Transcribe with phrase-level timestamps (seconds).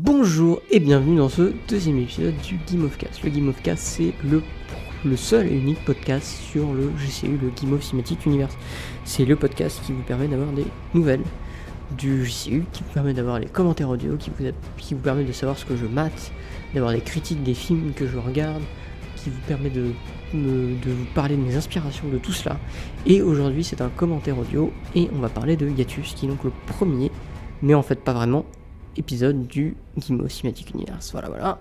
[0.00, 3.20] Bonjour et bienvenue dans ce deuxième épisode du Game of Cast.
[3.24, 4.44] Le Game of Cast, c'est le,
[5.04, 8.56] le seul et unique podcast sur le GCU, le Game of Cinematic Universe.
[9.04, 11.24] C'est le podcast qui vous permet d'avoir des nouvelles
[11.96, 15.64] du GCU, qui vous permet d'avoir les commentaires audio, qui vous, permet de savoir ce
[15.64, 16.30] que je mate,
[16.74, 18.62] d'avoir des critiques des films que je regarde,
[19.16, 19.86] qui vous permet de,
[20.32, 22.56] de vous parler de mes inspirations, de tout cela.
[23.04, 26.44] Et aujourd'hui, c'est un commentaire audio et on va parler de Yatus, qui est donc
[26.44, 27.10] le premier,
[27.62, 28.44] mais en fait pas vraiment,
[28.98, 31.12] épisode du Gimo Cinematic Universe.
[31.12, 31.58] Voilà, voilà.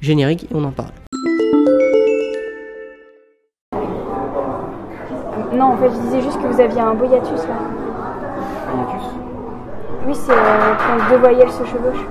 [0.00, 0.92] Générique, et on en parle.
[5.54, 7.58] Non, en fait, je disais juste que vous aviez un beau hiatus là.
[8.66, 9.06] Un hiatus?
[10.06, 12.06] Oui, c'est euh, quand deux voyelles se chevauchent.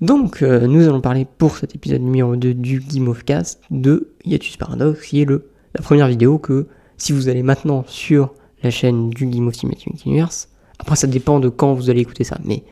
[0.00, 4.12] Donc, euh, nous allons parler pour cet épisode numéro 2 du Game of Cast de
[4.24, 6.66] Hiatus Paradox, qui est le, la première vidéo que,
[6.98, 10.48] si vous allez maintenant sur la chaîne du Game of Cinematic Universe.
[10.78, 12.64] Après, ça dépend de quand vous allez écouter ça, mais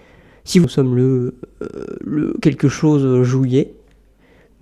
[0.44, 3.74] si nous sommes le, euh, quelque chose juillet,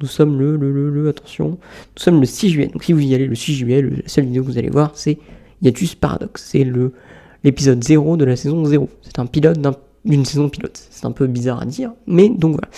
[0.01, 1.57] nous sommes le, le, le, attention, nous
[1.97, 2.69] sommes le 6 juillet.
[2.69, 4.93] Donc si vous y allez le 6 juillet, la seule vidéo que vous allez voir,
[4.95, 5.19] c'est
[5.63, 6.43] Yatus Paradox.
[6.43, 6.67] C'est
[7.45, 8.89] l'épisode 0 de la saison 0.
[9.03, 9.59] C'est un pilote
[10.05, 10.81] d'une saison pilote.
[10.91, 12.69] C'est un peu bizarre à dire, mais donc voilà.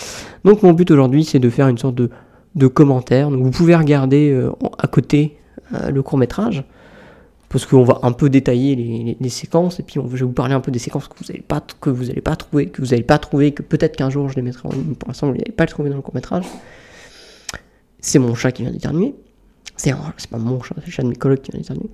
[0.44, 2.10] Donc mon but aujourd'hui, c'est de faire une sorte de,
[2.54, 3.30] de commentaire.
[3.30, 5.36] Donc vous pouvez regarder euh, à côté
[5.74, 6.64] euh, le court métrage
[7.52, 10.60] parce qu'on va un peu détailler les, séquences et puis je vais vous parler un
[10.60, 13.18] peu des séquences que vous n'allez pas que vous pas trouver, que vous n'allez pas
[13.18, 14.94] trouver, que peut-être qu'un jour je les mettrai en ligne.
[14.94, 16.46] Pour l'instant, vous n'allez pas le trouver dans le court métrage.
[18.00, 19.14] C'est mon chat qui vient d'éternuer.
[19.76, 21.90] C'est pas mon chat, c'est le chat de mes colocs qui vient d'éternuer.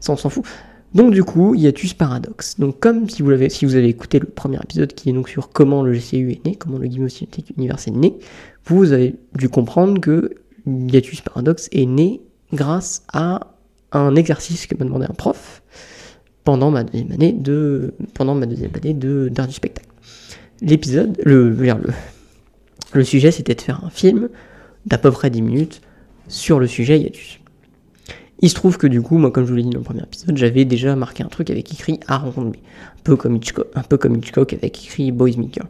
[0.00, 0.44] Ça, on s'en fout.
[0.92, 2.60] Donc du coup, il y a ce paradoxe.
[2.60, 5.30] Donc comme si vous, avez, si vous avez écouté le premier épisode qui est donc
[5.30, 7.12] sur comment le GCU est né, comment le of
[7.56, 8.18] Universe est né,
[8.66, 10.34] vous avez dû comprendre que
[10.66, 12.20] Yatus Paradox est né
[12.52, 13.49] grâce à
[13.92, 15.62] un exercice que m'a demandé un prof
[16.44, 19.88] pendant ma deuxième année de pendant ma deuxième année de d'art du spectacle.
[20.62, 21.54] L'épisode, le,
[23.04, 24.28] sujet c'était de faire un film
[24.86, 25.80] d'à peu près 10 minutes
[26.28, 27.40] sur le sujet Yatus.
[28.42, 30.02] Il se trouve que du coup, moi comme je vous l'ai dit dans le premier
[30.02, 32.52] épisode, j'avais déjà marqué un truc avec écrit à un
[33.04, 35.66] peu comme Hitchcock, un peu avec écrit Boys Maker.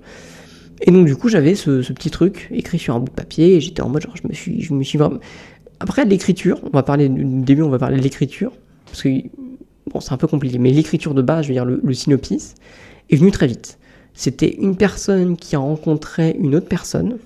[0.83, 3.61] Et donc du coup, j'avais ce, petit truc écrit sur un bout de papier et
[3.61, 4.99] j'étais en mode genre je me suis je me suis
[5.81, 8.53] après, l'écriture, on va parler du début, on va parler de l'écriture,
[8.85, 9.09] parce que
[9.91, 12.55] bon, c'est un peu compliqué, mais l'écriture de base, je veux dire le, synopsis,
[13.09, 13.79] est venu très vite.
[14.13, 17.17] C'était une personne qui a rencontré une autre personne.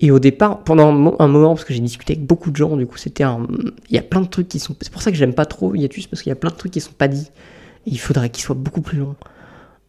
[0.00, 2.86] Et au départ, pendant un moment, parce que j'ai discuté avec beaucoup de gens, du
[2.86, 3.46] coup, c'était un.
[3.88, 4.76] Il y a plein de trucs qui sont.
[4.80, 6.72] C'est pour ça que j'aime pas trop Yatus, parce qu'il y a plein de trucs
[6.72, 7.30] qui sont pas dits.
[7.86, 9.16] Il faudrait qu'ils soient beaucoup plus longs.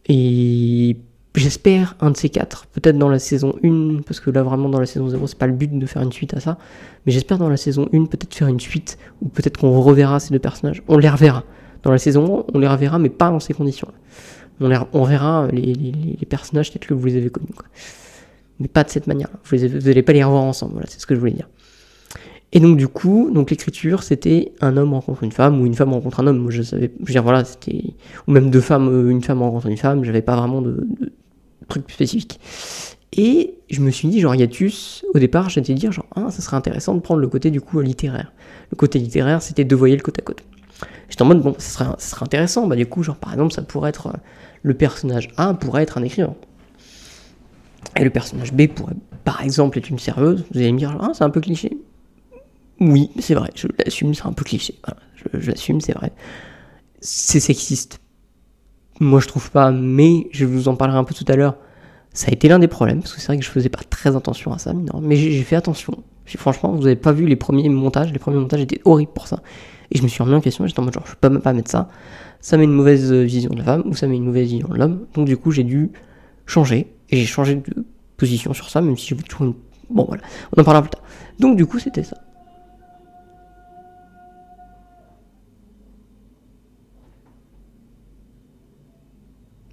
[0.06, 0.96] Et
[1.36, 4.80] J'espère un de ces quatre, peut-être dans la saison 1, parce que là vraiment dans
[4.80, 6.58] la saison 0 c'est pas le but de faire une suite à ça,
[7.06, 10.32] mais j'espère dans la saison 1 peut-être faire une suite, ou peut-être qu'on reverra ces
[10.32, 11.44] deux personnages, on les reverra.
[11.84, 13.86] Dans la saison 1 on les reverra mais pas dans ces conditions
[14.60, 17.68] On, les, on verra les, les, personnages peut-être que vous les avez connus, quoi.
[18.58, 21.06] mais pas de cette manière vous, vous allez pas les revoir ensemble, voilà c'est ce
[21.06, 21.48] que je voulais dire.
[22.52, 25.92] Et donc du coup, donc l'écriture, c'était un homme rencontre une femme ou une femme
[25.92, 26.50] rencontre un homme.
[26.50, 27.94] Je savais, je veux dire voilà, c'était
[28.26, 30.04] ou même deux femmes, euh, une femme rencontre une femme.
[30.04, 30.86] J'avais pas vraiment de,
[31.70, 32.38] truc spécifique.
[33.12, 36.56] Et je me suis dit, genre, Yatus, au départ, j'étais dire, genre, ah, ça serait
[36.56, 38.32] intéressant de prendre le côté, du coup, littéraire.
[38.70, 40.44] Le côté littéraire, c'était deux voyelles côte à côte.
[41.08, 42.66] J'étais en mode, bon, ça serait, ça serait intéressant.
[42.66, 44.18] Bah, du coup, genre, par exemple, ça pourrait être, euh,
[44.62, 46.34] le personnage A pourrait être un écrivain.
[47.96, 48.94] Et le personnage B pourrait,
[49.24, 50.44] par exemple, être une serveuse.
[50.52, 51.78] Vous allez me dire, ah, c'est un peu cliché.
[52.80, 54.74] Oui, c'est vrai, je l'assume, c'est un peu cliché.
[55.34, 56.12] Je l'assume, c'est vrai.
[57.00, 58.00] C'est sexiste
[59.00, 61.56] moi, je trouve pas, mais je vous en parlerai un peu tout à l'heure.
[62.12, 64.14] Ça a été l'un des problèmes, parce que c'est vrai que je faisais pas très
[64.14, 66.02] attention à ça, mais j'ai fait attention.
[66.36, 69.42] Franchement, vous avez pas vu les premiers montages, les premiers montages étaient horribles pour ça.
[69.90, 71.52] Et je me suis remis en question, j'étais en mode genre, je peux pas, pas
[71.52, 71.88] mettre ça.
[72.40, 74.76] Ça met une mauvaise vision de la femme, ou ça met une mauvaise vision de
[74.76, 75.06] l'homme.
[75.14, 75.90] Donc du coup, j'ai dû
[76.46, 77.84] changer, et j'ai changé de
[78.16, 79.54] position sur ça, même si je toujours.
[79.88, 80.22] Bon voilà,
[80.56, 81.02] on en parlera plus tard.
[81.38, 82.18] Donc du coup, c'était ça.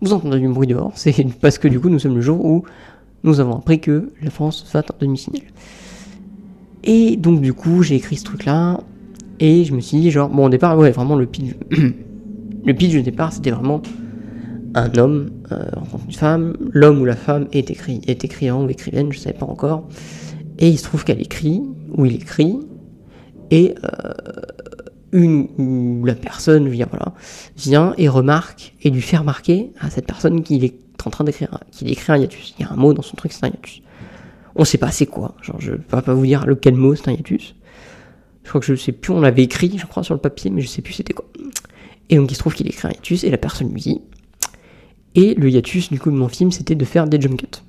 [0.01, 2.63] Vous entendez du bruit dehors, c'est parce que du coup nous sommes le jour où
[3.23, 5.41] nous avons appris que la France va en demi-finale.
[6.83, 8.79] Et donc du coup j'ai écrit ce truc là,
[9.39, 11.55] et je me suis dit genre, bon au départ, ouais vraiment le pitch,
[12.65, 13.81] le pitch du départ c'était vraiment
[14.75, 18.69] un homme euh, rencontre une femme, l'homme ou la femme est, écrit, est écrivain ou
[18.69, 19.88] écrivaine, je savais pas encore,
[20.59, 21.63] et il se trouve qu'elle écrit,
[21.95, 22.59] ou il écrit,
[23.49, 24.11] et euh,
[25.17, 30.75] une la personne vient, et remarque et lui fait remarquer à cette personne qu'il est
[31.05, 32.53] en train d'écrire, qu'il écrit un hiatus.
[32.57, 33.81] Il y a un mot dans son truc, c'est un hiatus.
[34.55, 35.35] On sait pas c'est quoi.
[35.59, 37.55] Je ne peux pas vous dire lequel mot c'est un hiatus.
[38.43, 40.61] Je crois que je sais plus, on l'avait écrit, je crois, sur le papier, mais
[40.61, 41.25] je sais plus c'était quoi.
[42.09, 44.01] Et donc il se trouve qu'il écrit un hiatus et la personne lui dit.
[45.15, 47.61] Et le hiatus du coup de mon film, c'était de faire des jump cuts.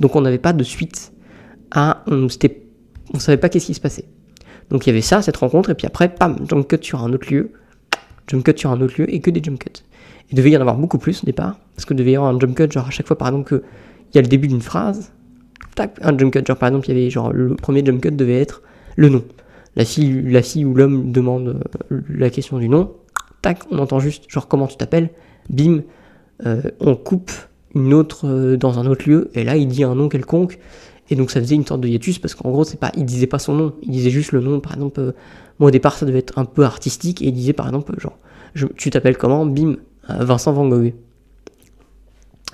[0.00, 1.12] Donc on n'avait pas de suite
[1.70, 2.02] à.
[2.06, 2.26] On,
[3.12, 4.06] on savait pas qu'est-ce qui se passait.
[4.70, 7.12] Donc il y avait ça, cette rencontre, et puis après, pam, jump cut sur un
[7.12, 7.52] autre lieu,
[8.28, 9.82] jump cut sur un autre lieu, et que des jump cuts.
[10.30, 12.38] Il devait y en avoir beaucoup plus au départ, parce que devait y avoir un
[12.38, 15.12] jump cut, genre à chaque fois par exemple qu'il y a le début d'une phrase,
[15.74, 18.12] tac, un jump cut, genre par exemple il y avait genre le premier jump cut
[18.12, 18.62] devait être
[18.96, 19.24] le nom.
[19.76, 21.62] La fille, ou l'homme demande
[21.92, 22.92] euh, la question du nom,
[23.42, 25.10] tac, on entend juste genre comment tu t'appelles,
[25.48, 25.82] bim,
[26.46, 27.32] euh, on coupe
[27.74, 30.58] une autre euh, dans un autre lieu, et là il dit un nom quelconque,
[31.10, 33.26] et donc ça faisait une sorte de hiatus, parce qu'en gros c'est pas, il disait
[33.26, 35.12] pas son nom, il disait juste le nom, par exemple, euh,
[35.58, 38.16] moi au départ ça devait être un peu artistique, et il disait par exemple genre,
[38.76, 39.76] tu t'appelles comment, bim,
[40.08, 40.94] euh, Vincent Van Gogh.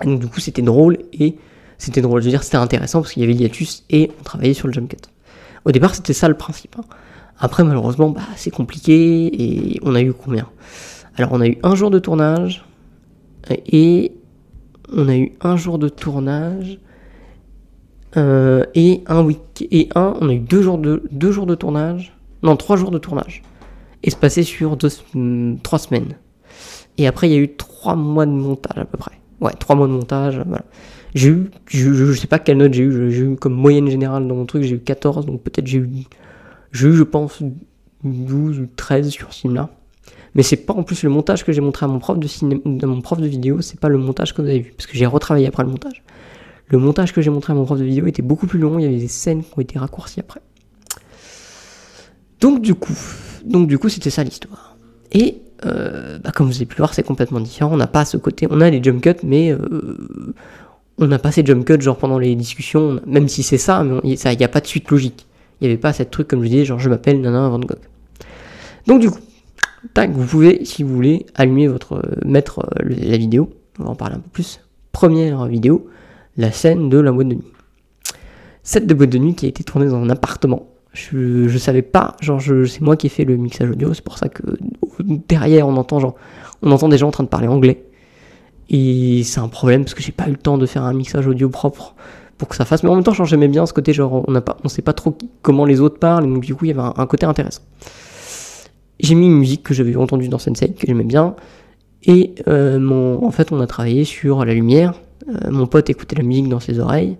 [0.04, 1.36] Donc du coup c'était drôle, et
[1.78, 4.22] c'était drôle, je veux dire c'était intéressant, parce qu'il y avait le hiatus, et on
[4.22, 4.96] travaillait sur le jump cut.
[5.64, 6.76] Au départ c'était ça le principe.
[6.78, 6.84] hein.
[7.38, 10.48] Après malheureusement bah, c'est compliqué, et on a eu combien?
[11.16, 12.64] Alors on a eu un jour de tournage,
[13.50, 14.12] et
[14.92, 16.78] on a eu un jour de tournage
[18.16, 21.54] euh, et un week et un on a eu deux jours de deux jours de
[21.54, 22.16] tournage.
[22.42, 23.42] Non trois jours de tournage.
[24.20, 26.14] Passait sur deux, sem- trois semaines.
[26.96, 29.12] Et après il y a eu trois mois de montage à peu près.
[29.40, 30.64] Ouais trois mois de montage voilà.
[31.14, 33.10] J'ai eu je, je, sais pas quelle note j'ai eu.
[33.10, 35.88] J'ai eu comme moyenne générale dans mon truc j'ai eu 14 donc peut-être j'ai eu
[36.72, 37.42] j'ai eu je pense
[38.04, 39.70] 12 ou 13 sur ce film là
[40.36, 42.60] mais c'est pas en plus le montage que j'ai montré à mon prof de cinéma,
[42.82, 44.94] à mon prof de vidéo, c'est pas le montage que vous avez vu, parce que
[44.94, 46.02] j'ai retravaillé après le montage.
[46.68, 48.82] Le montage que j'ai montré à mon prof de vidéo était beaucoup plus long, il
[48.82, 50.40] y avait des scènes qui ont été raccourcies après.
[52.40, 52.96] Donc du coup,
[53.44, 54.76] du coup c'était ça l'histoire.
[55.12, 57.72] Et euh, bah, comme vous avez pu le voir, c'est complètement différent.
[57.72, 59.58] On n'a pas ce côté, on a les jump cuts, mais euh,
[60.98, 64.00] on n'a pas ces jump cuts genre pendant les discussions, même si c'est ça, mais
[64.04, 65.26] il n'y a pas de suite logique.
[65.60, 67.78] Il n'y avait pas cette truc comme je disais, genre je m'appelle Nana Van Gogh.
[68.86, 69.20] Donc du coup,
[69.94, 73.50] tac, vous pouvez, si vous voulez, allumer votre, euh, mettre la vidéo.
[73.78, 74.60] On va en parler un peu plus.
[74.92, 75.88] Première vidéo,
[76.36, 77.52] la scène de la boîte de nuit.
[78.62, 80.68] Cette de boîte de nuit qui a été tournée dans un appartement.
[80.92, 84.16] Je, je savais pas, genre c'est moi qui ai fait le mixage audio, c'est pour
[84.16, 84.42] ça que
[85.28, 86.14] derrière on entend genre,
[86.62, 87.84] on entend des gens en train de parler anglais.
[88.70, 91.26] Et c'est un problème parce que j'ai pas eu le temps de faire un mixage
[91.26, 91.94] audio propre
[92.38, 92.82] pour que ça fasse.
[92.82, 95.16] Mais en même temps, j'aimais bien ce côté, genre, on pas, on sait pas trop
[95.42, 97.62] comment les autres parlent, donc du coup, il y avait un, un côté intéressant.
[98.98, 101.36] J'ai mis une musique que j'avais entendue dans Sensei, que j'aimais bien,
[102.04, 104.94] et euh, mon, en fait, on a travaillé sur la lumière.
[105.28, 107.16] Euh, mon pote écoutait la musique dans ses oreilles.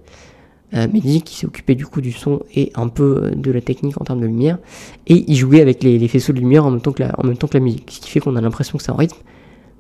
[0.75, 3.61] Euh, Mehdi, qui s'est occupé du coup du son et un peu euh, de la
[3.61, 4.59] technique en termes de lumière,
[5.07, 7.89] et il jouait avec les, les faisceaux de lumière en même temps que la, musique,
[7.89, 9.19] ce qui fait qu'on a l'impression que c'est en rythme,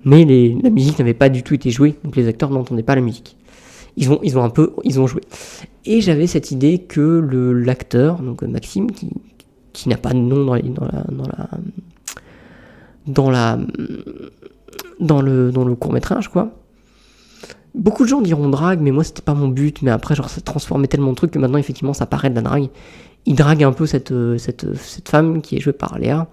[0.04, 0.24] mais
[0.62, 3.36] la musique n'avait pas du tout été jouée, donc les acteurs n'entendaient pas la musique.
[3.96, 5.22] Ils ont, ils ont un peu, ils ont joué.
[5.86, 10.44] Et j'avais cette idée que le l'acteur, donc euh, Maxime, qui, n'a pas de nom
[10.44, 10.54] dans
[13.30, 13.58] la,
[15.00, 16.52] dans le, dans le court métrage, quoi.
[17.76, 19.82] Beaucoup de gens diront drague, mais moi c'était pas mon but.
[19.82, 22.40] Mais après, genre, ça transformait tellement de trucs que maintenant, effectivement, ça paraît de la
[22.42, 22.68] drague.
[23.26, 26.28] Il drague un peu cette, euh, cette femme qui est jouée par Léa,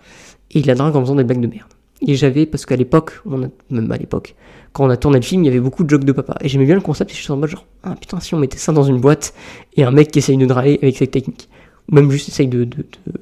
[0.52, 1.68] et il la drague en faisant des blagues de merde.
[2.06, 3.22] Et j'avais, parce qu'à l'époque,
[3.70, 4.36] même à l'époque,
[4.74, 6.36] quand on a tourné le film, il y avait beaucoup de jokes de papa.
[6.42, 8.40] Et j'aimais bien le concept, et je suis en mode genre, ah putain, si on
[8.40, 9.34] mettait ça dans une boîte,
[9.76, 11.50] et un mec qui essaye de draguer avec cette technique.
[11.92, 12.68] Ou même juste essaye de-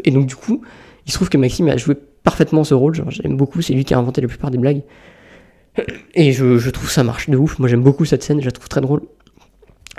[0.03, 0.61] Et donc, du coup,
[1.07, 3.85] il se trouve que Maxime a joué parfaitement ce rôle, genre, j'aime beaucoup, c'est lui
[3.85, 4.83] qui a inventé la plupart des blagues.
[6.13, 8.67] Et je, trouve ça marche de ouf, moi j'aime beaucoup cette scène, je la trouve
[8.67, 9.01] très drôle.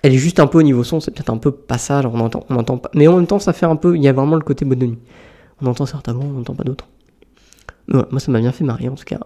[0.02, 2.44] Elle est juste un peu au niveau son, c'est peut-être un peu passage, on entend,
[2.50, 2.90] on pas.
[2.94, 4.78] Mais en même temps, ça fait un peu, il y a vraiment le côté bonne
[4.78, 4.98] de nuit.
[5.60, 6.88] On entend certains mots, on n'entend pas d'autres.
[7.88, 9.20] Moi ça m'a bien fait marrer en tout cas.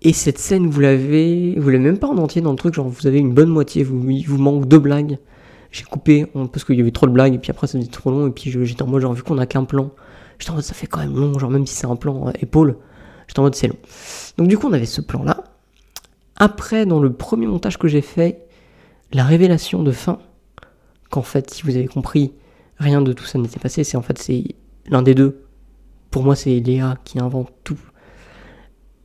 [0.00, 2.88] Et cette scène, vous l'avez, vous l'avez même pas en entier dans le truc, genre
[2.88, 5.18] vous avez une bonne moitié, vous, il vous manque deux blagues.
[5.70, 8.10] J'ai coupé parce qu'il y avait trop de blagues et puis après ça faisait trop
[8.10, 9.90] long et puis j'étais en mode genre vu qu'on a qu'un plan,
[10.38, 12.32] j'étais en mode ça fait quand même long, genre même si c'est un plan euh,
[12.40, 12.76] épaule,
[13.28, 13.76] j'étais en mode c'est long.
[14.36, 15.44] Donc du coup on avait ce plan là.
[16.36, 18.48] Après dans le premier montage que j'ai fait,
[19.12, 20.18] la révélation de fin,
[21.10, 22.32] qu'en fait si vous avez compris,
[22.78, 24.44] rien de tout ça n'était passé, c'est en fait c'est
[24.88, 25.44] l'un des deux.
[26.10, 27.78] Pour moi c'est Léa qui invente tout.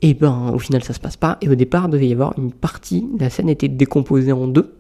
[0.02, 2.52] Et ben au final ça se passe pas et au départ devait y avoir une
[2.52, 4.76] partie, la scène était décomposée en deux.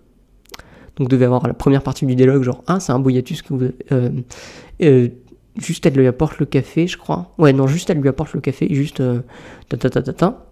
[0.97, 3.71] Donc devait avoir la première partie du dialogue genre ah c'est un boyatus que vous
[3.91, 4.09] euh,
[4.81, 5.09] euh,
[5.57, 7.31] juste elle lui apporte le café je crois.
[7.37, 9.21] Ouais non juste elle lui apporte le café juste euh,
[9.69, 10.45] ta ta ta ta ta.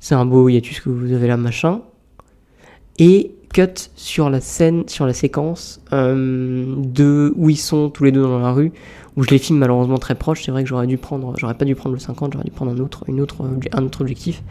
[0.00, 1.82] C'est un beau hiatus que vous avez là machin.
[2.98, 8.12] Et cut sur la scène, sur la séquence euh, de où ils sont tous les
[8.12, 8.72] deux dans la rue,
[9.16, 10.44] où je les filme malheureusement très proches.
[10.44, 12.72] C'est vrai que j'aurais dû prendre, j'aurais pas dû prendre le 50, j'aurais dû prendre
[12.72, 13.36] un autre, une autre,
[13.72, 14.42] un autre objectif.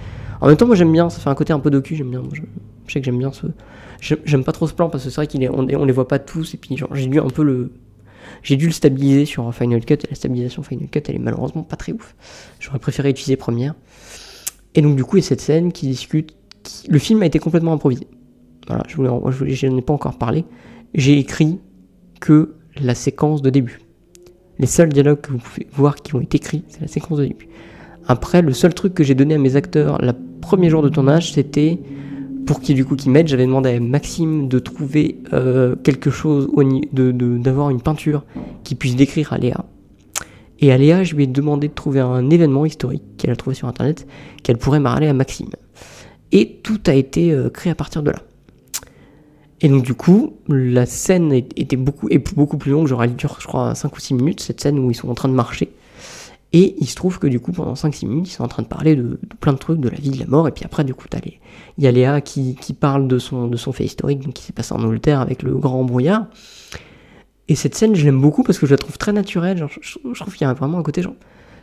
[0.41, 2.23] En même temps, moi j'aime bien, ça fait un côté un peu docu, j'aime bien.
[2.31, 2.41] je,
[2.91, 3.47] sais que j'aime bien ce,
[3.99, 6.53] j'aime pas trop ce plan parce que c'est vrai est, on, les voit pas tous
[6.53, 7.71] et puis j'ai dû un peu le,
[8.43, 11.63] j'ai dû le stabiliser sur Final Cut, et la stabilisation Final Cut, elle est malheureusement
[11.63, 12.15] pas très ouf.
[12.59, 13.75] J'aurais préféré utiliser Premiere.
[14.75, 16.35] Et donc, du coup, il y a cette scène qui discute.
[16.87, 18.07] Le film a été complètement improvisé.
[18.67, 20.45] Voilà, je voulais, je, je n'en ai pas encore parlé.
[20.93, 21.59] J'ai écrit
[22.19, 23.79] que la séquence de début.
[24.59, 27.25] Les seuls dialogues que vous pouvez voir qui ont été écrits, c'est la séquence de
[27.25, 27.47] début.
[28.07, 31.33] Après, le seul truc que j'ai donné à mes acteurs le premier jour de tournage,
[31.33, 31.79] c'était
[32.47, 36.49] pour qu'ils du coup qui m'aident, j'avais demandé à Maxime de trouver euh, quelque chose,
[36.93, 38.23] d'avoir une peinture
[38.63, 39.65] qui puisse décrire à Léa.
[40.59, 43.55] Et à Léa, je lui ai demandé de trouver un événement historique qu'elle a trouvé
[43.55, 44.07] sur internet,
[44.41, 45.49] qu'elle pourrait marrer à Maxime.
[46.31, 48.23] Et tout a été euh, créé à partir de là.
[49.61, 53.47] Et donc du coup, la scène était beaucoup, et beaucoup plus longue, j'aurais dû, je
[53.47, 55.69] crois, 5 ou 6 minutes, cette scène où ils sont en train de marcher.
[56.53, 58.67] Et il se trouve que du coup, pendant 5-6 minutes, ils sont en train de
[58.67, 60.93] parler de, plein de trucs, de la vie, de la mort, et puis après, du
[60.93, 61.07] coup,
[61.77, 64.43] il y a Léa qui, qui, parle de son, de son fait historique, donc qui
[64.43, 66.27] s'est passé en Angleterre avec le grand brouillard.
[67.49, 69.97] Et cette scène, je l'aime beaucoup parce que je la trouve très naturelle, genre, je,
[70.19, 71.15] trouve qu'il y a vraiment un côté genre...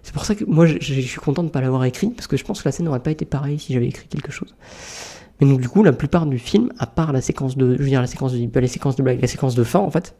[0.03, 2.37] C'est pour ça que moi, je, suis content de ne pas l'avoir écrit, parce que
[2.37, 4.55] je pense que la scène n'aurait pas été pareille si j'avais écrit quelque chose.
[5.41, 7.89] Mais donc du coup, la plupart du film, à part la séquence de, je veux
[7.89, 10.15] dire la séquence de, les séquences de blague, la séquence de fin en fait,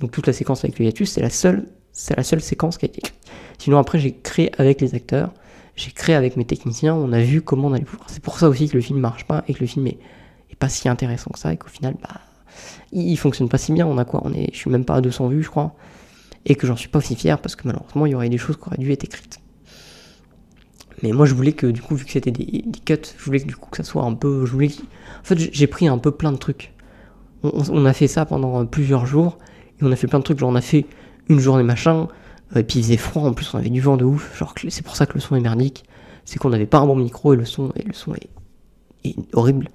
[0.00, 2.86] donc toute la séquence avec le hiatus, c'est la seule, c'est la seule séquence qui
[2.86, 3.18] a été écrite.
[3.58, 5.32] Sinon après, j'ai créé avec les acteurs,
[5.76, 8.08] j'ai créé avec mes techniciens, on a vu comment on allait pouvoir.
[8.10, 9.98] C'est pour ça aussi que le film marche pas et que le film est,
[10.58, 12.20] pas si intéressant que ça et qu'au final, bah,
[12.90, 13.86] il, fonctionne pas si bien.
[13.86, 14.22] On a quoi?
[14.24, 15.76] On est, je suis même pas à 200 vues, je crois,
[16.46, 18.56] et que j'en suis pas aussi fier parce que malheureusement, il y aurait des choses
[18.56, 19.38] qui auraient dû être écrites.
[21.02, 23.46] Mais moi, je voulais que, du coup, vu que c'était des, cuts, je voulais que,
[23.46, 24.46] du coup, que ça soit un peu.
[24.46, 24.70] Je voulais
[25.20, 26.72] En fait, j'ai pris un peu plein de trucs.
[27.44, 29.38] On, a fait ça pendant plusieurs jours.
[29.80, 30.38] Et on a fait plein de trucs.
[30.38, 30.86] Genre, on a fait
[31.28, 32.08] une journée machin.
[32.56, 33.22] Et puis, il faisait froid.
[33.22, 34.36] En plus, on avait du vent de ouf.
[34.38, 35.84] Genre, c'est pour ça que le son est merdique.
[36.24, 39.70] C'est qu'on n'avait pas un bon micro et le son, est, horrible.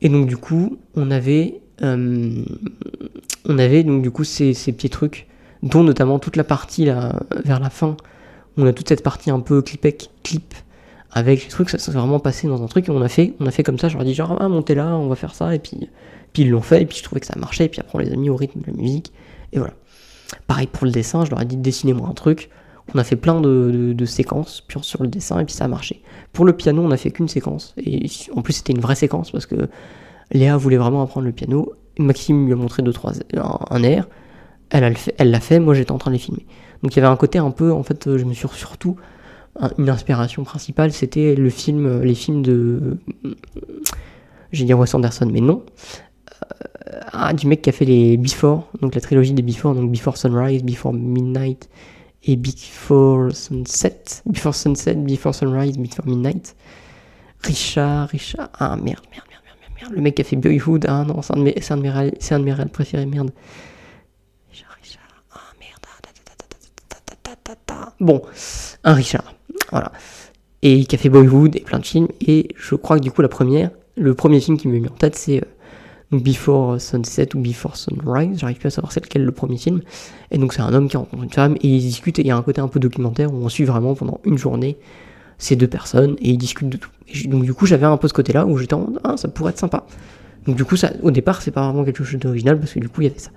[0.00, 1.60] Et donc, du coup, on avait.
[1.82, 2.44] Euh,
[3.44, 5.26] on avait, donc, du coup, ces, petits trucs.
[5.62, 7.96] Dont notamment toute la partie vers la fin
[8.56, 10.54] on a toute cette partie un peu clipec, clip,
[11.12, 13.46] avec les trucs, ça s'est vraiment passé dans un truc, et on a fait, on
[13.46, 15.58] a fait comme ça, ai dit genre, ah, montez là, on va faire ça, et
[15.58, 15.88] puis,
[16.36, 17.98] puis ils l'ont fait, et puis je trouvais que ça marchait, et puis après on
[17.98, 19.10] les a mis au rythme de la musique,
[19.54, 19.72] et voilà.
[20.46, 22.50] Pareil pour le dessin, je leur ai dit, dessinez-moi un truc,
[22.94, 26.02] on a fait plein de, séquences sur le dessin, et puis ça a marché.
[26.34, 29.30] Pour le piano, on a fait qu'une séquence, et en plus c'était une vraie séquence,
[29.30, 29.70] parce que
[30.30, 33.14] Léa voulait vraiment apprendre le piano, Maxime lui a montré deux, trois,
[33.70, 34.06] un, air,
[34.68, 36.44] elle l'a fait, fait, moi j'étais en train de les filmer.
[36.82, 38.96] Donc il y avait un côté un peu, en fait, je me suis surtout
[39.78, 42.98] une inspiration principale, c'était le film, les films de,
[44.52, 45.62] j'ai dit Wes Anderson, mais non,
[47.12, 50.16] ah, du mec qui a fait les Before, donc la trilogie des Before, donc Before
[50.16, 51.68] Sunrise, Before Midnight
[52.24, 56.56] et Before Sunset, Before Sunset, Before Sunrise, Before Midnight.
[57.42, 61.04] Richard, Richard, ah merde, merde, merde, merde, merde, le mec qui a fait Boyhood, ah
[61.04, 63.30] non, c'est un de mes, c'est un de mes, c'est un de mes préférés, merde.
[68.00, 68.22] Bon,
[68.84, 69.34] un Richard.
[69.70, 69.92] Voilà.
[70.62, 72.08] Et qui a fait Boyhood et plein de films.
[72.20, 74.94] Et je crois que du coup, la première, le premier film qui m'est mis en
[74.94, 75.46] tête, c'est euh,
[76.12, 78.38] Before Sunset ou Before Sunrise.
[78.38, 79.80] J'arrive plus à savoir c'est lequel le premier film.
[80.30, 82.18] Et donc, c'est un homme qui rencontre une femme et ils discutent.
[82.18, 84.38] Et il y a un côté un peu documentaire où on suit vraiment pendant une
[84.38, 84.76] journée
[85.38, 86.90] ces deux personnes et ils discutent de tout.
[87.26, 89.58] donc, du coup, j'avais un peu ce côté-là où j'étais en ah, ça pourrait être
[89.58, 89.86] sympa.
[90.46, 92.88] Donc, du coup, ça, au départ, c'est pas vraiment quelque chose d'original parce que du
[92.88, 93.30] coup, il y avait ça.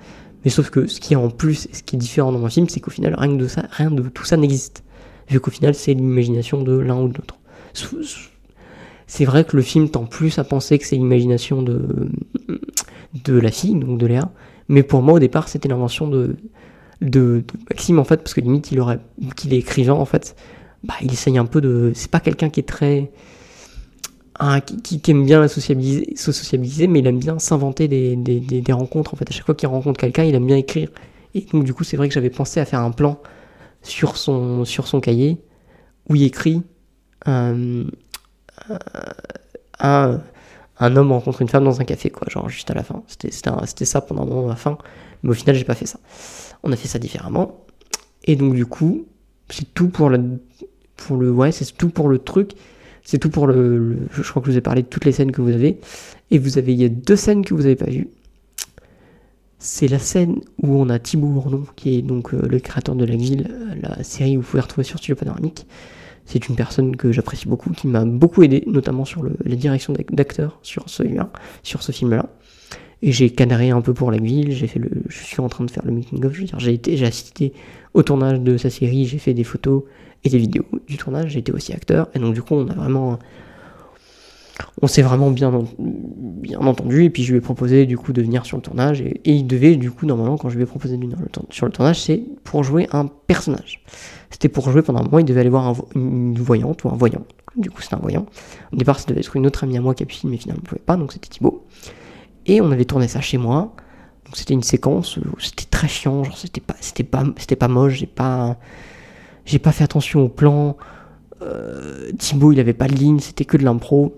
[0.45, 2.47] Mais sauf que ce qui est en plus et ce qui est différent dans mon
[2.47, 4.83] film, c'est qu'au final, rien de ça, rien de tout ça n'existe.
[5.27, 7.37] Vu qu'au final, c'est l'imagination de l'un ou de l'autre.
[9.11, 12.11] C'est vrai que le film tend plus à penser que c'est l'imagination de,
[13.25, 14.31] de la fille, donc de Léa.
[14.67, 16.35] Mais pour moi, au départ, c'était l'invention de,
[17.01, 18.99] de, Maxime, en fait, parce que limite, il aurait,
[19.35, 20.35] qu'il est écrivain, en fait,
[20.83, 21.91] bah, il essaye un peu de.
[21.95, 23.09] C'est pas quelqu'un qui est très
[24.83, 29.15] qui, aime bien sociabiliser, se sociabiliser, mais il aime bien s'inventer des, des, rencontres.
[29.15, 30.89] En fait, à chaque fois qu'il rencontre quelqu'un, il aime bien écrire.
[31.33, 33.19] Et donc, du coup, c'est vrai que j'avais pensé à faire un plan
[33.81, 35.39] sur son, sur son cahier
[36.09, 36.61] où il écrit
[37.27, 37.85] euh,
[39.79, 40.21] un,
[40.79, 43.03] un, homme rencontre une femme dans un café, quoi, genre juste à la fin.
[43.07, 44.77] C'était ça pendant un moment à la fin,
[45.23, 45.99] mais au final, j'ai pas fait ça.
[46.63, 47.65] On a fait ça différemment.
[48.25, 49.05] Et donc, du coup,
[49.49, 50.39] c'est tout pour le,
[50.97, 52.51] pour le, ouais, c'est tout pour le truc.
[53.03, 55.31] C'est tout pour le, Je crois que je vous ai parlé de toutes les scènes
[55.31, 55.79] que vous avez.
[56.31, 58.09] Et vous avez, il y a deux scènes que vous n'avez pas vues.
[59.57, 63.03] C'est la scène où on a Thibaut Bourdon, qui est donc euh, le créateur de
[63.03, 65.65] la ville, euh, la série où vous pouvez retrouver sur Studio Panoramique.
[66.31, 70.59] C'est une personne que j'apprécie beaucoup, qui m'a beaucoup aidé, notamment sur la direction d'acteur
[70.61, 72.29] sur ce film-là.
[73.01, 74.69] Et j'ai canaré un peu pour la ville, j'ai
[75.07, 77.53] je suis en train de faire le making of, je j'ai été, j'ai assisté
[77.93, 79.83] au tournage de sa série, j'ai fait des photos,
[80.23, 81.31] et des vidéos du tournage.
[81.31, 82.09] J'étais aussi acteur.
[82.13, 83.19] Et donc, du coup, on a vraiment.
[84.81, 88.21] On s'est vraiment bien, bien entendu, et puis je lui ai proposé du coup de
[88.21, 90.97] venir sur le tournage, et, il devait du coup, normalement, quand je lui ai proposé
[90.97, 91.17] de venir
[91.49, 93.83] sur le tournage, c'est pour jouer un personnage.
[94.29, 97.23] C'était pour jouer pendant un mois, il devait aller voir une voyante ou un voyant.
[97.55, 98.25] Du coup, c'était un voyant.
[98.71, 100.81] Au départ, ça devait être une autre amie à moi filmer, mais finalement, ne pouvait
[100.85, 101.65] pas, donc c'était Thibaut.
[102.45, 103.73] Et on avait tourné ça chez moi.
[104.25, 106.75] Donc c'était une séquence c'était très chiant, genre c'était pas,
[107.23, 108.57] pas, pas moche, j'ai pas,
[109.63, 110.77] pas fait attention au plan.
[111.41, 114.15] Euh, Thibaut, il avait pas de ligne, c'était que de l'impro.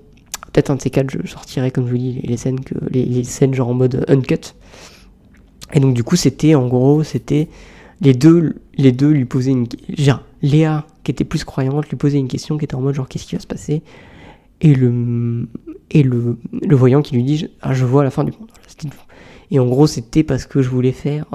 [0.52, 3.24] Peut-être un de ces quatre, je sortirai, comme je vous dis, les, scènes, que, les,
[3.24, 4.54] scènes genre en mode uncut.
[5.74, 7.48] Et donc, du coup, c'était en gros, c'était
[8.02, 9.68] les deux, les deux lui posaient une.
[9.90, 13.08] Genre, Léa, qui était plus croyante, lui posait une question qui était en mode genre,
[13.08, 13.82] qu'est-ce qui va se passer?
[14.60, 15.48] Et le,
[15.90, 18.50] et le, le voyant qui lui dit, ah, je vois la fin du monde.
[19.52, 21.26] Et en gros, c'était parce que je voulais faire.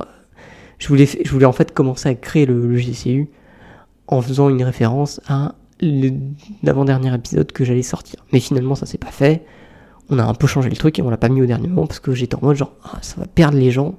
[0.79, 3.29] Je voulais, je voulais en fait commencer à créer le GCU
[4.09, 8.25] en faisant une référence à l'avant-dernier épisode que j'allais sortir.
[8.33, 9.45] Mais finalement, ça s'est pas fait.
[10.09, 11.87] On a un peu changé le truc et on l'a pas mis au dernier moment
[11.87, 13.97] parce que j'étais en mode genre, ah, ça va perdre les gens.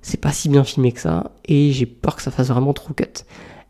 [0.00, 2.94] C'est pas si bien filmé que ça et j'ai peur que ça fasse vraiment trop
[2.94, 3.24] cut.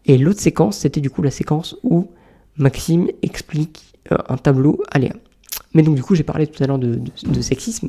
[0.05, 2.11] Et l'autre séquence, c'était du coup la séquence où
[2.57, 5.15] Maxime explique euh, un tableau à Léa.
[5.75, 7.01] Mais donc du coup, j'ai parlé tout à l'heure de,
[7.41, 7.89] sexisme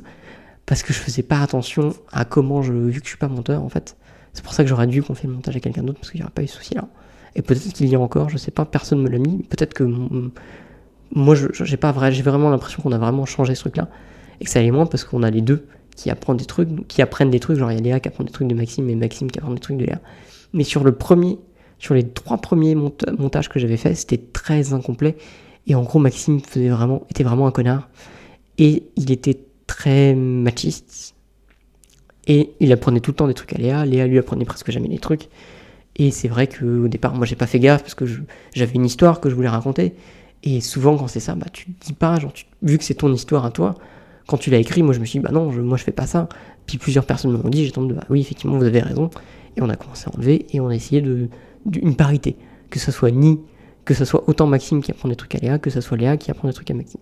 [0.66, 3.64] parce que je faisais pas attention à comment je, vu que je suis pas monteur
[3.64, 3.98] en fait.
[4.34, 6.24] C'est pour ça que j'aurais dû confier le montage à quelqu'un d'autre parce qu'il n'y
[6.24, 6.88] aurait pas eu ce souci là.
[7.36, 9.44] Et peut-être qu'il y a encore, je sais pas, personne me l'a mis.
[9.44, 9.84] Peut-être que
[11.12, 13.90] moi, j'ai pas vrai, j'ai vraiment l'impression qu'on a vraiment changé ce truc-là
[14.40, 17.02] et que ça allait moins parce qu'on a les deux qui apprennent des trucs, qui
[17.02, 17.58] apprennent des trucs.
[17.58, 19.54] Genre il y a Léa qui apprend des trucs de Maxime et Maxime qui apprend
[19.54, 20.00] des trucs de Léa.
[20.54, 21.38] Mais sur le premier,
[21.78, 25.18] sur les trois premiers montages que j'avais fait, c'était très incomplet.
[25.68, 27.90] Et en gros, Maxime vraiment, était vraiment un connard.
[28.58, 31.16] Et il était très machiste.
[32.28, 33.86] Et il apprenait tout le temps des trucs à Léa.
[33.86, 35.30] Léa lui apprenait presque jamais des trucs.
[36.00, 38.06] Et c'est vrai qu'au départ, moi j'ai pas fait gaffe parce que
[38.54, 39.94] j'avais une histoire que je voulais raconter.
[40.44, 43.46] Et souvent, quand c'est ça, bah tu dis pas, genre, vu que c'est ton histoire
[43.46, 43.76] à toi,
[44.26, 46.08] quand tu l'as écrit, moi je me suis dit, bah non, moi je fais pas
[46.08, 46.30] ça.
[46.66, 49.10] Puis plusieurs personnes m'ont dit, j'ai de, bah oui, effectivement, vous avez raison.
[49.58, 51.28] Et on a commencé à enlever et on a essayé de,
[51.66, 52.38] d'une parité.
[52.70, 53.42] Que ce soit ni,
[53.84, 56.16] que ce soit autant Maxime qui apprend des trucs à Léa, que ce soit Léa
[56.16, 57.02] qui apprend des trucs à Maxime.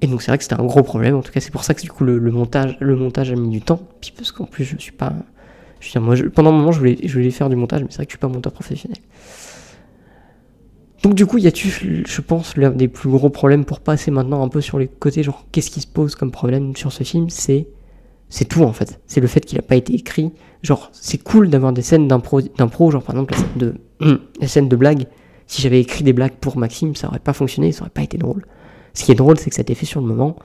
[0.00, 1.16] Et donc c'est vrai que c'était un gros problème.
[1.16, 3.50] En tout cas, c'est pour ça que du coup le, montage, le montage a mis
[3.50, 3.80] du temps.
[4.00, 5.12] Puis parce qu'en plus, je suis pas
[5.96, 8.10] moi, pendant un moment, je voulais, je voulais faire du montage, mais c'est vrai que
[8.10, 8.98] je suis pas monteur professionnel.
[11.02, 14.42] Donc du coup, y a-tu, je pense, l'un des plus gros problèmes pour passer maintenant
[14.42, 17.30] un peu sur les côtés, genre qu'est-ce qui se pose comme problème sur ce film,
[17.30, 17.68] c'est
[18.28, 19.00] c'est tout en fait.
[19.06, 20.32] C'est le fait qu'il n'a pas été écrit.
[20.62, 22.40] Genre, c'est cool d'avoir des scènes d'impro,
[22.90, 23.56] genre par exemple la scène
[24.00, 25.06] de, la scène de blague.
[25.46, 28.18] Si j'avais écrit des blagues pour Maxime, ça aurait pas fonctionné, ça aurait pas été
[28.18, 28.44] drôle.
[28.94, 30.36] Ce qui est drôle, c'est que ça a été fait sur le moment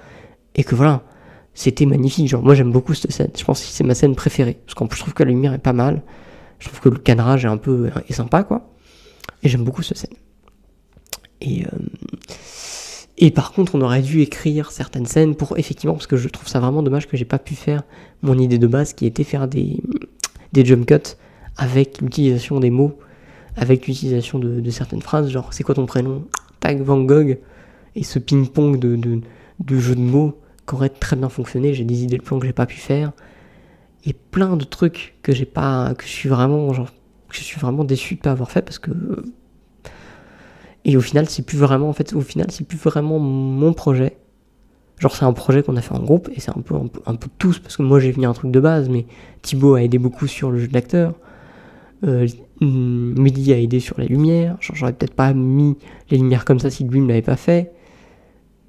[0.53, 1.03] et que voilà,
[1.53, 2.27] c'était magnifique.
[2.27, 3.31] Genre, moi j'aime beaucoup cette scène.
[3.37, 4.57] Je pense que c'est ma scène préférée.
[4.65, 6.01] Parce qu'en plus, je trouve que la lumière est pas mal.
[6.59, 8.69] Je trouve que le cadrage est un peu est sympa, quoi.
[9.43, 10.15] Et j'aime beaucoup cette scène.
[11.41, 11.69] Et, euh,
[13.17, 16.47] et par contre, on aurait dû écrire certaines scènes pour effectivement, parce que je trouve
[16.47, 17.83] ça vraiment dommage que j'ai pas pu faire
[18.21, 19.81] mon idée de base qui était faire des,
[20.53, 21.15] des jump cuts
[21.57, 22.97] avec l'utilisation des mots,
[23.55, 26.25] avec l'utilisation de, certaines phrases, genre c'est quoi ton prénom?
[26.59, 27.39] Tag Van Gogh,
[27.95, 29.21] et ce ping-pong de, de,
[29.59, 30.39] de jeux de mots
[30.73, 31.73] aurait très bien fonctionné.
[31.73, 33.11] J'ai des idées de plans que j'ai pas pu faire.
[34.05, 35.93] Et plein de trucs que j'ai pas.
[35.95, 36.73] que je suis vraiment.
[36.73, 36.89] Genre,
[37.29, 38.91] que je suis vraiment déçu de pas avoir fait parce que.
[40.83, 41.89] Et au final, c'est plus vraiment.
[41.89, 44.17] En fait, au final, c'est plus vraiment mon projet.
[45.01, 47.27] Genre, c'est un projet qu'on a fait en groupe et c'est un peu, un peu,
[47.39, 49.07] tous parce que moi j'ai venu un truc de base, mais
[49.41, 51.15] Thibaut a aidé beaucoup sur le jeu d'acteur.
[52.03, 52.27] Euh,
[52.61, 54.57] Mehdi a aidé sur les lumières.
[54.59, 55.75] J'aurais peut-être pas mis
[56.11, 57.71] les lumières comme ça si lui ne l'avait pas fait.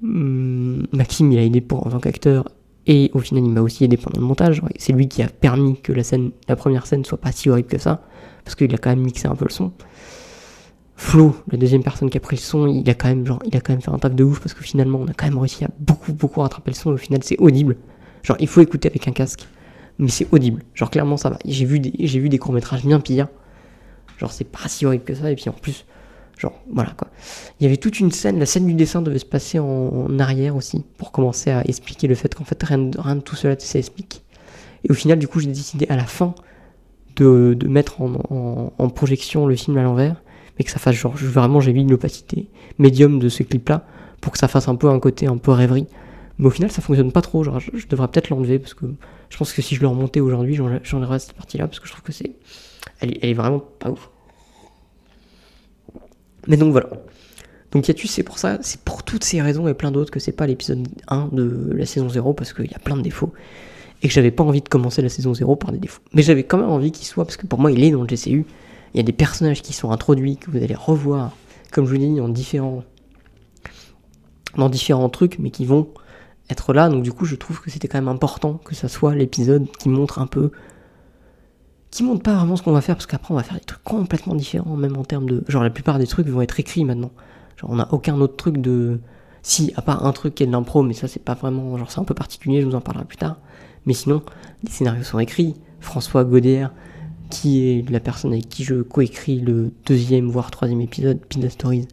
[0.03, 2.49] Hum, Maxime, il a aidé pour, en tant qu'acteur,
[2.85, 4.61] et au final, il m'a aussi aidé pendant le montage.
[4.77, 7.69] C'est lui qui a permis que la scène, la première scène soit pas si horrible
[7.69, 8.01] que ça,
[8.43, 9.71] parce qu'il a quand même mixé un peu le son.
[10.95, 13.55] Flo, la deuxième personne qui a pris le son, il a quand même, genre, il
[13.55, 15.37] a quand même fait un taf de ouf, parce que finalement, on a quand même
[15.37, 17.77] réussi à beaucoup, beaucoup rattraper le son, et au final, c'est audible.
[18.23, 19.47] Genre, il faut écouter avec un casque,
[19.97, 20.63] mais c'est audible.
[20.73, 21.39] Genre, clairement, ça va.
[21.45, 23.27] J'ai vu des, j'ai vu des courts-métrages bien pires.
[24.17, 25.85] Genre, c'est pas si horrible que ça, et puis en plus,
[26.43, 27.07] Genre, voilà quoi.
[27.59, 30.57] Il y avait toute une scène, la scène du dessin devait se passer en, arrière
[30.57, 34.23] aussi, pour commencer à expliquer le fait qu'en fait rien, de tout cela s'explique.
[34.83, 36.35] Et au final, du coup, j'ai décidé à la fin
[37.15, 40.21] de, de mettre en, projection le film à l'envers,
[40.59, 43.85] mais que ça fasse genre, vraiment, j'ai mis l'opacité médium de ce clip-là,
[44.19, 45.87] pour que ça fasse un peu un côté un peu rêverie.
[46.39, 47.45] Mais au final, ça fonctionne pas trop.
[47.45, 48.85] Genre, je, devrais peut-être l'enlever parce que
[49.29, 52.03] je pense que si je le remontais aujourd'hui, j'enlèverais cette partie-là parce que je trouve
[52.03, 52.35] que c'est,
[52.99, 54.09] elle, elle est vraiment pas ouf.
[56.47, 56.89] Mais donc voilà.
[57.71, 60.31] Donc Yatus, c'est pour ça, c'est pour toutes ces raisons et plein d'autres que c'est
[60.31, 63.33] pas l'épisode 1 de la saison 0 parce qu'il y a plein de défauts
[64.03, 66.01] et que j'avais pas envie de commencer la saison 0 par des défauts.
[66.13, 68.07] Mais j'avais quand même envie qu'il soit parce que pour moi il est dans le
[68.07, 68.45] GCU.
[68.93, 71.35] Il y a des personnages qui sont introduits que vous allez revoir,
[71.71, 72.83] comme je vous dis, en différents,
[74.55, 75.87] dans différents trucs, mais qui vont
[76.51, 76.89] être là.
[76.89, 79.89] Donc du coup, je trouve que c'était quand même important que ça soit l'épisode qui
[79.89, 80.51] montre un peu
[81.93, 83.83] qui montre pas vraiment ce qu'on va faire parce qu'après on va faire des trucs
[83.83, 87.11] complètement différents même en termes de genre la plupart des trucs vont être écrits maintenant.
[87.57, 88.99] Genre on n'a aucun autre truc de
[89.43, 91.91] si à part un truc qui est de l'impro mais ça c'est pas vraiment genre
[91.91, 93.37] c'est un peu particulier je vous en parlerai plus tard.
[93.85, 94.23] Mais sinon
[94.63, 95.55] les scénarios sont écrits.
[95.81, 96.71] François Gaudière
[97.29, 101.87] qui est la personne avec qui je coécris le deuxième voire troisième épisode Pizza Stories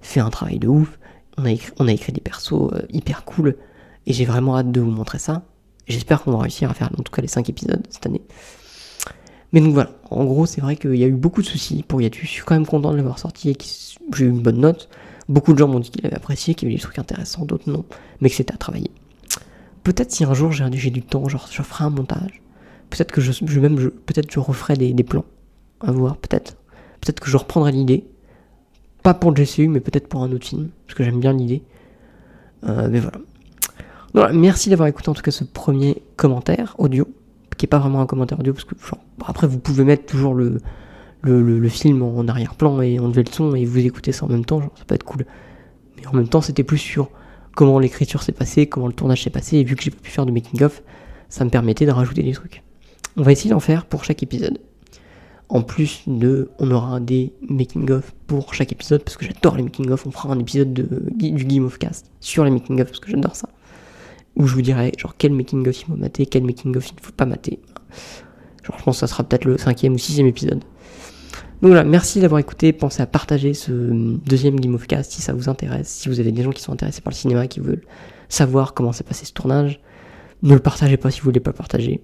[0.00, 1.00] fait un travail de ouf.
[1.36, 3.56] On a écrit, on a écrit des persos euh, hyper cool.
[4.06, 5.42] Et j'ai vraiment hâte de vous montrer ça.
[5.88, 8.22] J'espère qu'on va réussir à faire en tout cas les 5 épisodes cette année
[9.52, 12.00] mais donc voilà, en gros, c'est vrai qu'il y a eu beaucoup de soucis pour
[12.00, 12.22] Yatus.
[12.22, 13.64] Je suis quand même content de l'avoir sorti et que
[14.16, 14.88] j'ai eu une bonne note.
[15.28, 17.70] Beaucoup de gens m'ont dit qu'ils avaient apprécié, qu'il y avait des trucs intéressants, d'autres
[17.70, 17.84] non,
[18.20, 18.90] mais que c'était à travailler.
[19.84, 22.42] Peut-être si un jour j'ai du temps, genre je ferai un montage.
[22.88, 25.24] Peut-être que je, je même peut-être je referai des, plans.
[25.80, 26.56] À voir, peut-être.
[27.00, 28.04] Peut-être que je reprendrai l'idée.
[29.02, 31.62] Pas pour le GCU, mais peut-être pour un autre film, parce que j'aime bien l'idée.
[32.64, 33.18] Euh, mais voilà.
[34.14, 34.32] voilà.
[34.32, 37.08] Merci d'avoir écouté en tout cas ce premier commentaire audio
[37.56, 38.74] qui est pas vraiment un commentaire audio, parce que
[39.26, 40.60] après vous pouvez mettre toujours le,
[41.68, 44.72] film en arrière-plan et enlever le son et vous écoutez ça en même temps, genre,
[44.76, 45.26] ça peut être cool.
[45.96, 47.10] Mais en même temps, c'était plus sur
[47.54, 50.26] comment l'écriture s'est passée, comment le tournage s'est passé, et vu que j'ai pu faire
[50.26, 50.82] de making-of,
[51.28, 52.62] ça me permettait de rajouter des trucs.
[53.16, 54.58] On va essayer d'en faire pour chaque épisode.
[55.48, 60.06] En plus de, on aura des making-of pour chaque épisode, parce que j'adore les making-of,
[60.06, 63.36] on fera un épisode de, du Game of Cast sur les making-of, parce que j'adore
[63.36, 63.48] ça
[64.36, 66.94] où je vous dirai genre quel making of il faut mater, quel making of il
[66.94, 67.60] ne faut pas mater.
[68.64, 70.62] Genre je pense que ça sera peut-être le cinquième ou sixième épisode.
[71.62, 72.72] Donc voilà, merci d'avoir écouté.
[72.72, 75.88] Pensez à partager ce deuxième Game of Cast si ça vous intéresse.
[75.88, 77.82] Si vous avez des gens qui sont intéressés par le cinéma, qui veulent
[78.28, 79.80] savoir comment s'est passé ce tournage,
[80.42, 82.00] ne le partagez pas si vous voulez pas partager.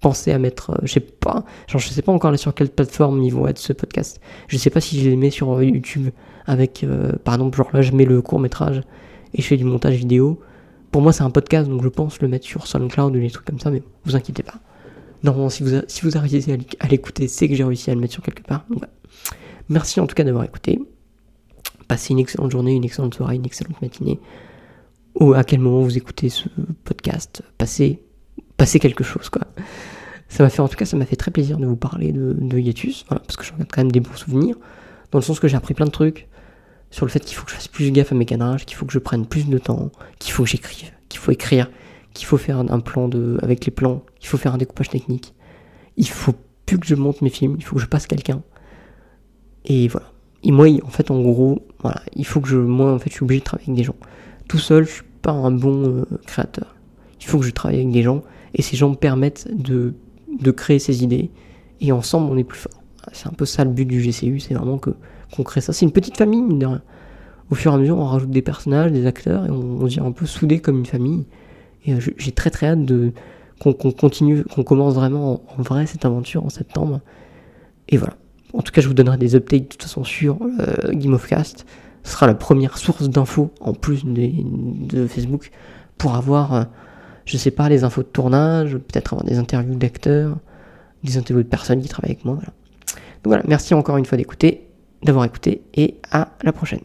[0.00, 3.22] Pensez à mettre, euh, je sais pas, genre je sais pas encore sur quelle plateforme
[3.24, 4.20] ils vont être ce podcast.
[4.46, 6.10] Je sais pas si je les mets sur YouTube
[6.46, 8.82] avec, euh, par exemple, genre là je mets le court métrage
[9.34, 10.38] et je fais du montage vidéo.
[10.90, 13.44] Pour moi, c'est un podcast, donc je pense le mettre sur SoundCloud ou des trucs
[13.44, 14.60] comme ça, mais vous inquiétez pas.
[15.22, 18.22] Normalement, si vous, si arrivez à l'écouter, c'est que j'ai réussi à le mettre sur
[18.22, 18.64] quelque part.
[19.68, 20.78] Merci en tout cas d'avoir écouté.
[21.88, 24.20] Passez une excellente journée, une excellente soirée, une excellente matinée.
[25.18, 26.48] Ou à quel moment vous écoutez ce
[26.84, 27.42] podcast.
[27.58, 28.00] Passez,
[28.80, 29.42] quelque chose, quoi.
[30.28, 32.36] Ça m'a fait, en tout cas, ça m'a fait très plaisir de vous parler de,
[32.38, 34.56] de Yatus, voilà, parce que j'en ai quand même des bons souvenirs,
[35.12, 36.28] dans le sens que j'ai appris plein de trucs,
[36.90, 38.86] sur le fait qu'il faut que je fasse plus gaffe à mes cadrages, qu'il faut
[38.86, 41.70] que je prenne plus de temps, qu'il faut que j'écrive, qu'il faut écrire,
[42.14, 45.34] qu'il faut faire un plan de, avec les plans, qu'il faut faire un découpage technique.
[45.96, 48.42] Il faut plus que je monte mes films, il faut que je passe quelqu'un.
[49.64, 50.12] Et voilà.
[50.42, 53.14] Et moi, en fait, en gros, voilà, il faut que je, moi, en fait, je
[53.14, 53.96] suis obligé de travailler avec des gens.
[54.48, 56.76] Tout seul, je suis pas un bon euh, créateur.
[57.20, 58.22] Il faut que je travaille avec des gens,
[58.54, 59.94] et ces gens me permettent de,
[60.40, 61.30] de créer ces idées,
[61.80, 62.82] et ensemble, on est plus fort.
[63.12, 64.90] C'est un peu ça le but du GCU, c'est vraiment que
[65.34, 65.72] qu'on crée ça.
[65.72, 66.66] C'est une petite famille,
[67.50, 70.12] Au fur et à mesure, on rajoute des personnages, des acteurs, et on, on un
[70.12, 71.26] peu soudé comme une famille.
[71.84, 73.12] Et euh, j'ai très très hâte de
[73.60, 77.00] qu'on continue, qu'on commence vraiment en, vrai cette aventure en septembre.
[77.88, 78.14] Et voilà.
[78.52, 81.26] En tout cas, je vous donnerai des updates de toute façon sur euh, Game of
[81.26, 81.64] Cast.
[82.02, 85.50] Ce sera la première source d'infos en plus de Facebook
[85.98, 86.64] pour avoir, euh,
[87.24, 90.36] je sais pas, les infos de tournage, peut-être avoir des interviews d'acteurs,
[91.02, 92.34] des interviews de personnes qui travaillent avec moi.
[92.34, 92.52] Voilà.
[93.24, 94.65] Donc voilà, merci encore une fois d'écouter
[95.02, 96.80] d'avoir écouté et à la prochaine.